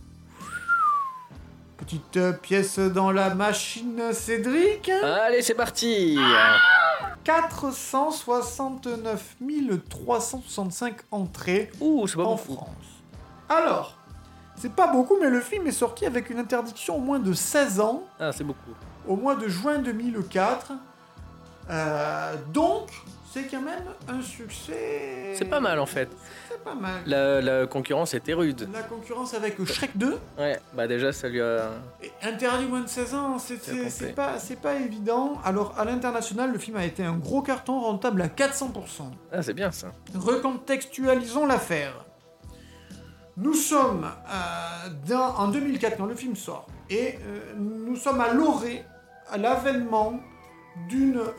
[1.82, 4.88] Petite euh, pièce dans la machine Cédric.
[4.88, 6.16] Allez, c'est parti
[7.24, 9.36] 469
[9.90, 12.54] 365 entrées Ouh, c'est pas en beaucoup.
[12.54, 12.68] France.
[13.48, 13.98] Alors,
[14.54, 17.80] c'est pas beaucoup, mais le film est sorti avec une interdiction au moins de 16
[17.80, 18.70] ans, Ah, c'est beaucoup.
[19.08, 20.70] au mois de juin 2004.
[21.68, 22.90] Euh, donc,
[23.32, 25.32] c'est quand même un succès.
[25.34, 26.08] C'est pas mal en fait.
[26.50, 27.02] C'est pas mal.
[27.06, 28.68] La, la concurrence était rude.
[28.72, 31.70] La concurrence avec Shrek 2, Ouais, bah déjà ça lui a.
[32.22, 35.38] interdit moins de 16 ans, c'est- pas, pas évident.
[35.44, 39.10] Alors, à l'international, le film a été un gros carton rentable à 400%.
[39.32, 39.92] Ah, c'est bien ça.
[40.14, 42.04] Recontextualisons l'affaire.
[43.38, 48.32] Nous sommes euh, dans- en 2004 quand le film sort et euh, nous sommes à
[48.34, 48.84] l'orée,
[49.30, 50.20] à l'avènement
[50.90, 51.32] d'une euh,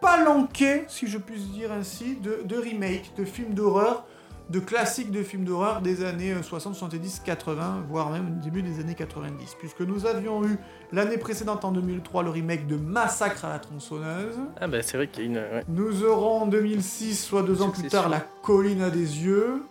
[0.00, 4.04] palanquée, si je puis dire ainsi, de, de remakes, de films d'horreur,
[4.48, 8.80] de classiques de films d'horreur des années euh, 60, 70, 80, voire même début des
[8.80, 9.54] années 90.
[9.60, 10.58] Puisque nous avions eu
[10.90, 14.34] l'année précédente, en 2003, le remake de Massacre à la tronçonneuse.
[14.60, 15.36] Ah, bah c'est vrai qu'il y a une.
[15.36, 15.64] Ouais.
[15.68, 19.62] Nous aurons en 2006, soit deux ans plus tard, La colline à des yeux.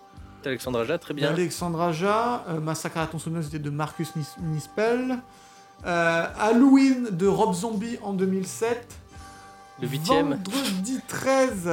[0.46, 1.30] Alexandre Aja, très bien.
[1.32, 2.46] D'Alexandre Aja.
[2.48, 5.18] Euh, Massacre à la tronçonneuse c'était de Marcus Nis- Nispel.
[5.86, 8.88] Euh, Halloween de Rob Zombie en 2007.
[9.82, 10.30] Le huitième.
[10.32, 11.70] Vendredi 13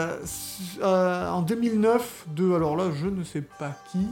[0.81, 4.07] euh, en 2009 de, alors là, je ne sais pas qui.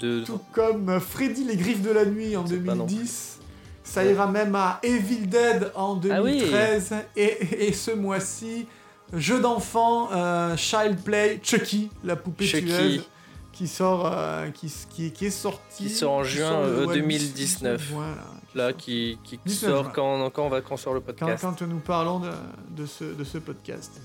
[0.00, 0.24] De...
[0.24, 3.38] Tout comme Freddy les griffes de la nuit en Je sais pas non 2010.
[3.84, 6.38] Ça ira même à Evil Dead en Ah oui.
[6.38, 6.94] 2013.
[7.16, 8.66] et, et ce mois-ci,
[9.12, 12.64] jeu d'enfant, euh, Child Play, Chucky, la poupée Chucky.
[12.66, 13.04] tueuse,
[13.52, 15.84] qui sort, euh, qui, qui, qui est sorti.
[15.84, 17.90] Qui sort en juin, sort le- euh, ouais, 2019.
[17.92, 18.14] Voilà.
[18.54, 19.92] Là, qui, qui 19 sort juin.
[19.94, 21.42] quand, quand on va quand sort le Quand, podcast.
[21.42, 22.30] quand nous parlons de,
[22.70, 24.00] de ce, de ce podcast.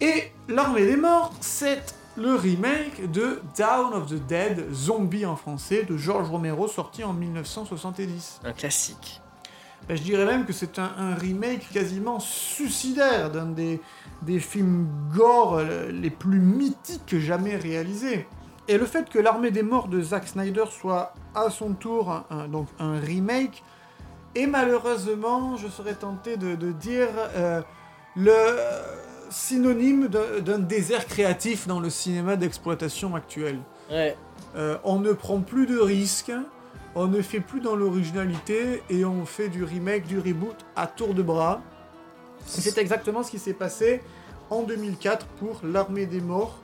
[0.00, 1.82] Et L'Armée des Morts, c'est
[2.16, 7.12] le remake de Down of the Dead, Zombie en français, de George Romero, sorti en
[7.12, 8.40] 1970.
[8.44, 9.20] Un classique.
[9.88, 13.80] Ben, je dirais même que c'est un, un remake quasiment suicidaire d'un des,
[14.22, 18.26] des films gore euh, les plus mythiques jamais réalisés.
[18.68, 22.24] Et le fait que L'Armée des Morts de Zack Snyder soit à son tour un,
[22.30, 23.62] un- donc un remake
[24.34, 27.60] est malheureusement, je serais tenté de, de dire, euh,
[28.16, 28.32] le
[29.30, 33.58] synonyme d'un désert créatif dans le cinéma d'exploitation actuel.
[33.90, 34.16] Ouais.
[34.56, 36.32] Euh, on ne prend plus de risques,
[36.94, 41.14] on ne fait plus dans l'originalité et on fait du remake, du reboot à tour
[41.14, 41.60] de bras.
[42.46, 44.00] C'est exactement ce qui s'est passé
[44.50, 46.58] en 2004 pour L'Armée des Morts,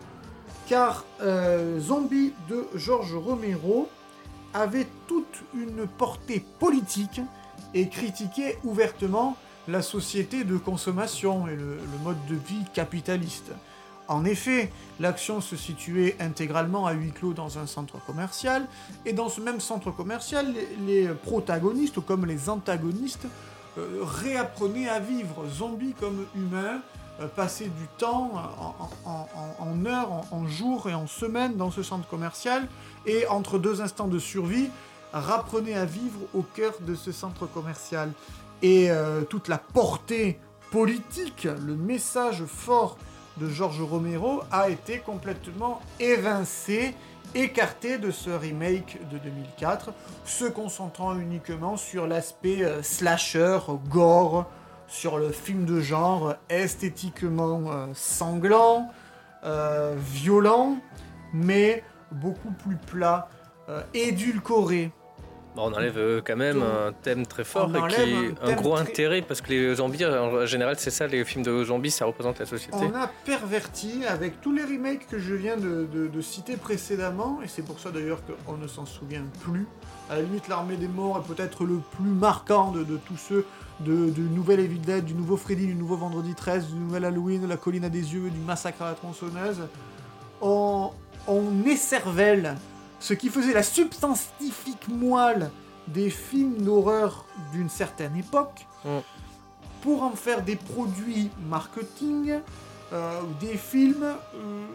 [0.68, 3.88] car euh, Zombie de George Romero
[4.54, 7.20] avait toute une portée politique
[7.74, 9.36] et critiquait ouvertement
[9.68, 13.52] la société de consommation et le- mode de vie capitaliste.
[14.08, 18.66] En effet, l'action se situait intégralement à huis clos dans un centre commercial,
[19.06, 20.52] et dans ce même centre commercial,
[20.86, 23.26] les, les protagonistes, comme les antagonistes,
[23.78, 26.80] euh, réapprenaient à vivre, zombies comme humains,
[27.28, 28.30] passer du temps
[29.04, 32.66] en, en- heures, en, jours et en semaines dans ce centre commercial,
[33.06, 34.68] et entre deux instants de survie,
[35.12, 38.12] rapprenaient à vivre au cœur de ce centre commercial.
[38.62, 40.38] Et euh, toute la portée
[40.70, 42.96] politique, le message fort
[43.38, 46.94] de George Romero a été complètement évincé,
[47.35, 49.90] écarté de ce remake de 2004,
[50.24, 54.46] se concentrant uniquement sur l'aspect euh, slasher, gore,
[54.90, 58.90] sur le film de genre esthétiquement euh, sanglant,
[59.44, 60.79] euh, violent,
[61.33, 63.29] mais beaucoup plus plat,
[63.68, 64.90] euh, édulcoré.
[65.56, 68.00] Bon, on enlève euh, quand même un thème très fort et qui
[68.40, 71.42] un un, gros très- intérêt parce que les zombies, en général, c'est ça, les films
[71.44, 72.76] de zombies, ça représente la société.
[72.80, 77.40] On a perverti avec tous les remakes que je viens de, de- de citer précédemment,
[77.44, 79.66] et c'est pour ça d'ailleurs qu'on ne s'en souvient plus.
[80.08, 83.44] À la limite, l'armée des morts est peut-être le plus marquant de, de tous ceux
[83.80, 87.42] de, du nouvel Evil Dead, du nouveau Freddy, du nouveau Vendredi 13, du nouvel Halloween,
[87.42, 89.62] de la colline à des yeux, du massacre à la tronçonneuse.
[90.42, 90.90] On,
[91.26, 92.56] on écervelle
[93.00, 95.50] ce qui faisait la substantifique moelle
[95.88, 98.66] des films d'horreur d'une certaine époque
[99.82, 102.40] pour en faire des produits marketing,
[102.92, 104.66] euh, des films euh,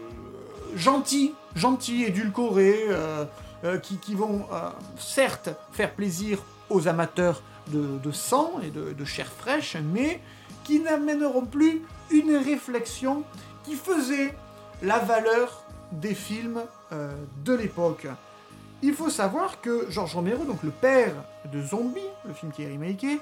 [0.75, 3.25] gentils, gentils, édulcorés, euh,
[3.81, 4.45] qui, qui vont
[4.99, 10.21] certes faire plaisir aux amateurs de, de sang et de, de chair fraîche, mais
[10.63, 13.23] qui n'amèneront plus une réflexion
[13.63, 14.35] qui faisait
[14.83, 15.64] la valeur
[15.99, 18.07] des films euh, de l'époque.
[18.81, 21.13] Il faut savoir que Georges Romero, donc le père
[21.51, 23.19] de Zombie, le film qui est remaké,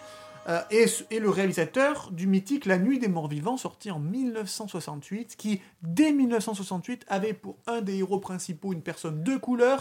[0.49, 5.35] euh, est, est le réalisateur du mythique La Nuit des Morts Vivants, sorti en 1968,
[5.37, 9.79] qui, dès 1968, avait pour un des héros principaux une personne de couleur,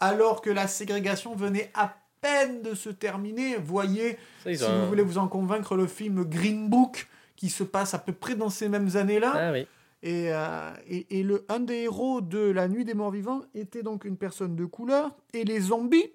[0.00, 3.56] alors que la ségrégation venait à peine de se terminer.
[3.56, 7.64] Voyez, Ça, si un- vous voulez vous en convaincre, le film Green Book, qui se
[7.64, 9.32] passe à peu près dans ces mêmes années-là.
[9.34, 9.66] Ah oui.
[10.02, 14.04] Et, euh, et, le, un des héros de La Nuit des Morts Vivants était donc
[14.04, 15.16] une personne de couleur.
[15.32, 16.12] Et les zombies,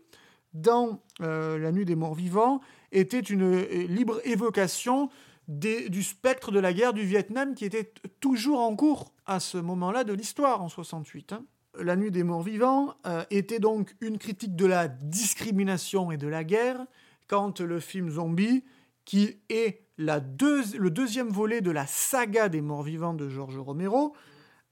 [0.54, 5.10] dans euh, La Nuit des Morts Vivants, étaient une euh, libre évocation
[5.48, 7.92] du spectre de la guerre du Vietnam qui était
[8.22, 11.34] toujours en cours à ce moment-là de l'histoire, en 68.
[11.34, 11.44] hein.
[11.78, 12.94] La Nuit des Morts Vivants
[13.32, 16.86] était donc une critique de la discrimination et de la guerre,
[17.28, 18.64] quand le film Zombie,
[19.04, 24.14] qui est le deuxième volet de la saga des morts vivants de George Romero,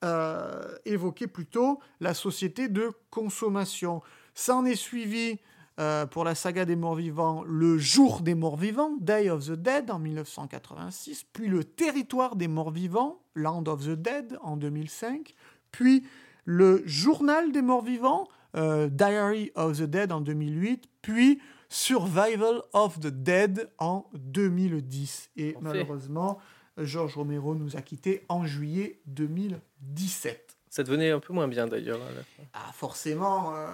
[0.06, 4.02] euh, évoquait plutôt la société de consommation.
[4.34, 5.40] Ça en est suivi
[5.80, 9.52] euh, pour la saga des morts vivants le jour des morts vivants, Day of the
[9.52, 15.36] Dead en 1986, puis le territoire des morts vivants, Land of the Dead en 2005,
[15.72, 16.06] puis
[16.46, 23.00] le journal des morts vivants, euh, Diary of the Dead en 2008, puis Survival of
[23.00, 25.30] the Dead en 2010.
[25.38, 26.40] Et malheureusement,
[26.78, 30.58] Georges Romero nous a quittés en juillet 2017.
[30.70, 32.00] Ça devenait un peu moins bien d'ailleurs.
[32.38, 32.44] fin.
[32.54, 33.68] Ah, forcément, euh,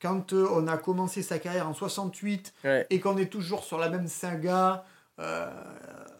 [0.00, 2.86] quand euh, on a commencé sa carrière en 68 Ouais.
[2.90, 4.84] et qu'on est toujours sur la même saga,
[5.20, 5.50] euh,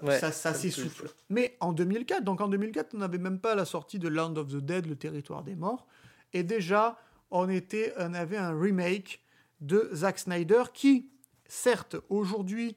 [0.03, 1.09] Ouais, ça, ça s'essouffle.
[1.31, 4.48] Mais en 2004, donc en 2004, on n'avait même pas la sortie de Land of
[4.48, 5.87] the Dead, le territoire des morts,
[6.35, 6.98] et déjà,
[7.31, 9.20] on, était, on avait un remake
[9.64, 11.11] de Zack Snyder qui,
[11.46, 12.77] certes, aujourd'hui,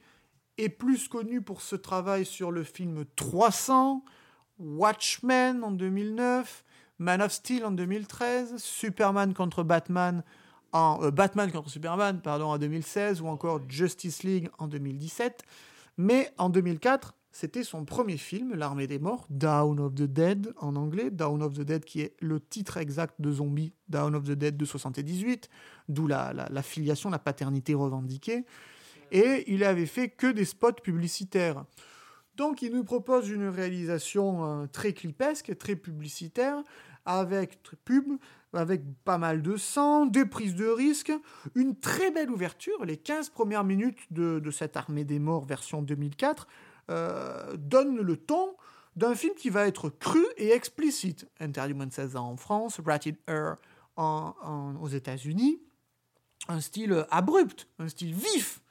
[0.58, 4.04] est plus connu pour ce travail sur le film 300,
[4.60, 6.64] Watchmen en 2009,
[7.00, 10.24] Man of Steel en 2013, Superman contre Batman
[10.72, 15.44] en euh, Batman contre Superman pardon en 2016 ou encore Justice League en 2017.
[15.98, 20.76] Mais en 2004, c'était son premier film, L'Armée des Morts, Down of the Dead en
[20.76, 24.32] anglais, Down of the Dead qui est le titre exact de Zombie, Down of the
[24.32, 25.48] Dead de 78,
[25.88, 28.44] d'où la, filiation, la paternité revendiquée.
[29.12, 31.64] Et il avait fait que des spots publicitaires.
[32.38, 36.64] Donc il nous propose une réalisation euh, très clipesque, très publicitaire,
[37.06, 38.14] avec pub,
[38.52, 41.14] avec pas mal de sang, des prises de risques,
[41.54, 42.84] une très belle ouverture.
[42.84, 46.48] Les 15 premières minutes de cette Armée des Morts version 2004
[46.90, 48.56] euh, donnent le ton
[48.96, 51.28] d'un film qui va être cru et explicite.
[51.40, 53.56] Interdit moins de 16 ans en France, Rated R
[53.96, 55.62] en- aux États-Unis.
[56.48, 58.62] Un style abrupt, un style vif.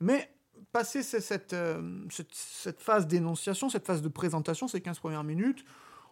[0.00, 0.30] Mais
[0.72, 5.64] passer ce- cette, euh, cette phase d'énonciation, cette phase de présentation, ces 15 premières minutes,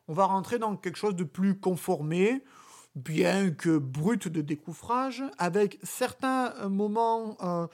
[0.09, 2.45] on va rentrer dans quelque chose de plus conformé,
[2.95, 7.67] bien que brut de découfrage, avec certains moments euh,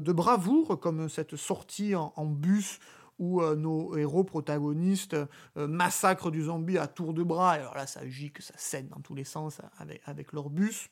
[0.00, 2.78] de, bravoure, comme cette sortie en, bus
[3.18, 5.16] où euh, nos héros protagonistes
[5.56, 7.52] euh, massacrent du zombie à tour de bras.
[7.52, 10.88] Alors là, ça gicle, ça saigne dans tous les sens avec, leur bus.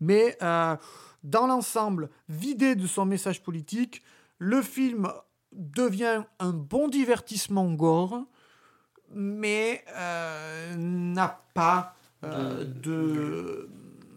[0.00, 4.02] Mais dans l'ensemble, vidé de son message politique,
[4.38, 5.12] le film
[5.50, 8.24] devient un bon divertissement gore,
[9.10, 9.84] mais
[10.76, 13.68] n'a pas euh, de...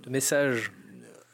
[0.04, 0.72] De message.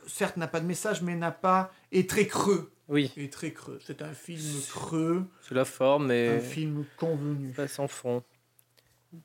[0.06, 1.71] Certes, n'a pas de message, mais n'a pas...
[1.91, 2.71] est très creux.
[2.88, 3.12] Oui.
[3.17, 3.80] Est très creux.
[3.86, 7.51] C'est un film creux, C'est la forme, mais un film convenu.
[7.51, 8.23] pas sans fond.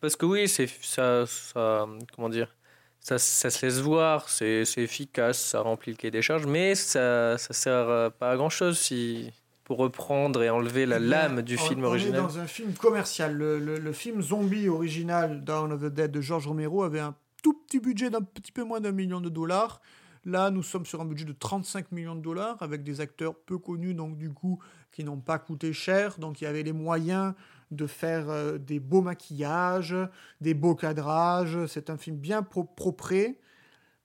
[0.01, 2.55] Parce que oui, c'est ça, ça, comment dire,
[3.01, 7.37] ça, ça se laisse voir, c'est efficace, ça remplit le cahier des charges, mais ça,
[7.39, 9.31] ça sert euh, pas à grand chose si
[9.65, 12.21] pour reprendre et enlever la Eh lame du on- film on original.
[12.21, 13.35] est dans un film commercial.
[13.37, 17.15] Le, le- le film zombie original Dawn of the Dead de George Romero avait un
[17.43, 19.81] tout petit budget d'un petit peu moins d'un million de dollars.
[20.25, 23.59] Là, nous sommes sur un budget de 35 millions de dollars avec des acteurs peu
[23.59, 24.61] connus, donc du coup,
[24.93, 26.19] qui n'ont pas coûté cher.
[26.19, 27.35] Donc il y avait les moyens
[27.73, 29.97] de faire euh, des beaux maquillages,
[30.41, 31.67] des beaux cadrages.
[31.67, 33.41] C'est un film bien pro- propré,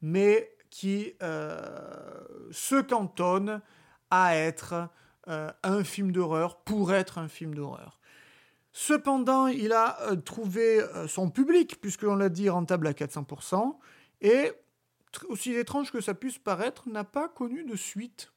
[0.02, 1.62] mais qui euh,
[2.52, 3.62] se cantonne
[4.10, 4.90] à être
[5.28, 7.97] euh, un film d'horreur pour être un film d'horreur.
[8.80, 13.76] Cependant, il a euh, trouvé euh, son public, puisqu'on l'a dit, rentable à 400%,
[14.22, 14.52] et,
[15.30, 18.32] aussi étrange que ça puisse paraître, n'a pas connu de suite.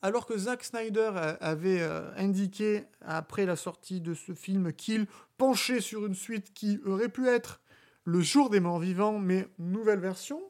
[0.00, 5.82] Alors que Zack Snyder avait euh, indiqué, après la sortie de ce film, qu'il penchait
[5.82, 7.60] sur une suite qui aurait pu être
[8.04, 10.40] Le Jour des Morts Vivants, mais nouvelle version,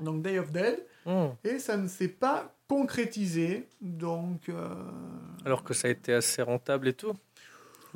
[0.00, 1.28] donc Day of Dead, Hmm.
[1.44, 4.48] et ça ne s'est pas concrétisé, donc...
[4.48, 4.74] euh,
[5.44, 7.12] Alors que ça a été assez rentable et tout.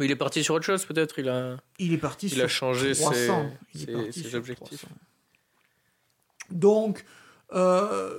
[0.01, 1.19] Mais il est parti sur autre chose peut-être.
[1.21, 1.57] Il a.
[1.79, 3.15] Il est parti Il sur a changé 300.
[3.15, 4.79] ses, Il est ses- parti ses sur objectifs.
[4.81, 4.89] 300.
[6.51, 7.05] Donc,
[7.53, 8.11] euh,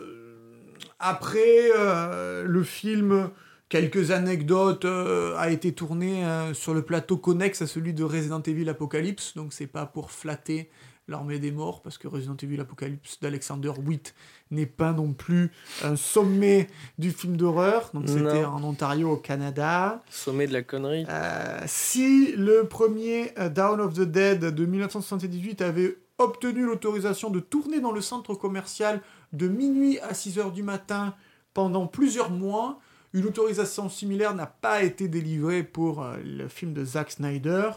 [0.99, 3.29] après euh, le film,
[3.69, 8.69] quelques anecdotes euh, a été tourné sur le plateau connexe à celui de Resident Evil
[8.69, 9.35] Apocalypse.
[9.35, 10.69] Donc, c'est pas pour flatter
[11.11, 14.15] l'armée des morts, parce que Resident Evil Apocalypse d'Alexander Witt
[14.49, 15.51] n'est pas non plus
[15.83, 17.91] un sommet du film d'horreur.
[17.93, 20.01] Donc, c'était en Ontario, au Canada.
[20.09, 21.05] Sommet de la connerie.
[21.07, 27.39] Euh, si le premier euh, Down of the Dead de 1978 avait obtenu l'autorisation de
[27.39, 29.01] tourner dans le centre commercial
[29.33, 31.15] de minuit à 6 heures du matin
[31.53, 32.79] pendant plusieurs mois,
[33.13, 37.71] une autorisation similaire n'a pas été délivrée pour euh, le film de Zack Snyder.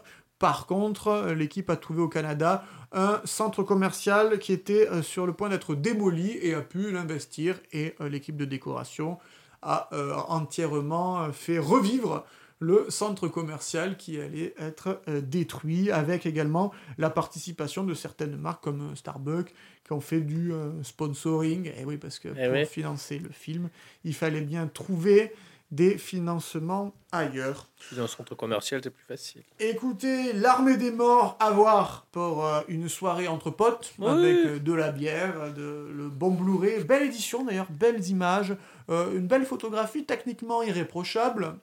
[0.45, 5.25] Par contre, euh, l'équipe a trouvé au Canada un centre commercial qui était euh, sur
[5.25, 7.59] le point d'être démoli et a pu l'investir.
[7.73, 9.17] Et euh, l'équipe de décoration
[9.63, 9.89] a
[10.29, 12.27] entièrement fait revivre
[12.59, 18.95] le centre commercial qui allait être détruit, avec également la participation de certaines marques comme
[18.95, 19.55] Starbucks
[19.87, 20.53] qui ont fait du
[20.83, 21.73] sponsoring.
[21.79, 22.67] Et oui, parce que pour oui.
[22.67, 23.71] financer le film,
[24.05, 25.33] il fallait bien trouver
[25.75, 27.69] des financements ailleurs.
[27.93, 29.43] Dans le centre commercial, c'est plus facile.
[29.59, 34.07] Écoutez, l'armée des morts à voir pour euh, une soirée entre potes Oui.
[34.09, 38.57] avec euh, de la bière, de, le bon Blu-ray, belle édition d'ailleurs, belles images,
[38.89, 41.57] euh, une belle photographie techniquement irréprochable.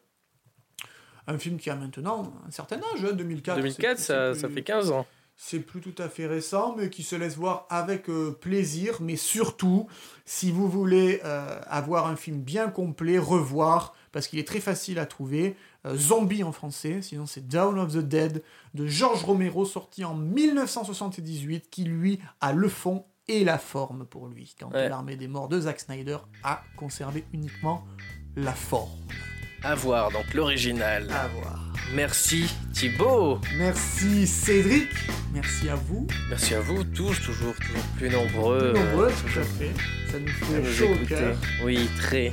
[1.28, 3.56] Un film qui a maintenant un certain âge, hein, 2004.
[3.58, 5.06] 2004, c'est- ça, c'est ça plus- fait 15 ans.
[5.44, 8.98] C'est plus tout à fait récent, mais qui se laisse voir avec euh, plaisir.
[9.02, 9.88] Mais surtout,
[10.24, 15.00] si vous voulez euh, avoir un film bien complet, revoir, parce qu'il est très facile
[15.00, 15.56] à trouver,
[15.88, 18.44] euh, Zombie en français, sinon c'est Down of the Dead
[18.76, 24.28] de George Romero, sorti en 1978, qui lui a le fond et la forme pour
[24.28, 24.90] lui, quand Ouais.
[24.90, 27.84] l'armée des morts de Zack Snyder a conservé uniquement
[28.36, 28.92] la forme.
[29.64, 31.10] À voir, donc l'original.
[31.12, 31.71] À voir.
[31.94, 33.40] Merci Thibaut.
[33.58, 34.88] Merci Cédric,
[35.34, 36.08] merci à vous.
[36.30, 38.74] Merci à vous tous, toujours, toujours plus nombreux.
[38.74, 39.72] Plus nombreux, euh, tout à fait.
[40.12, 41.36] Ça nous fait nous chaud au cœur.
[41.64, 42.32] Oui, très.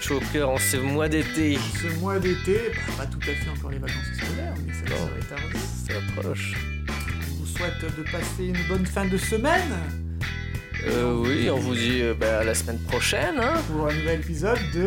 [0.00, 1.58] Chaud au cœur en ce mois d'été.
[1.82, 5.08] Ce mois d'été, bah, pas tout à fait encore les vacances scolaires, mais ça Non.
[5.08, 5.58] serait tardé.
[5.86, 6.52] Ça approche.
[6.88, 9.72] On vous souhaite de passer une bonne fin de semaine
[10.86, 13.38] Euh, oui, on vous dit euh, bah, à la semaine prochaine.
[13.38, 14.86] Hein pour un nouvel épisode de...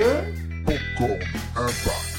[0.65, 1.17] Popcorn
[1.56, 2.16] Impact.